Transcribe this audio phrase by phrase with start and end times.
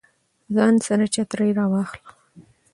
[0.55, 2.03] ځان سره چترۍ راواخله